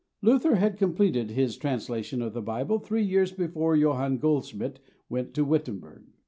Luther 0.23 0.55
had 0.55 0.79
completed 0.79 1.29
his 1.29 1.57
translation 1.57 2.23
of 2.23 2.33
the 2.33 2.41
Bible 2.41 2.79
three 2.79 3.03
years 3.03 3.31
before 3.31 3.75
Johann 3.75 4.17
Goldschmid 4.17 4.79
went 5.09 5.35
to 5.35 5.45
Wittenberg. 5.45 6.05